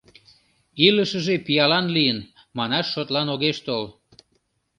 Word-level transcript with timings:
Илышыже 0.87 1.35
пиалан 1.45 1.85
лийын, 1.95 2.19
манаш 2.57 2.85
шотлан 2.93 3.27
огеш 3.33 3.57
тол. 3.65 3.83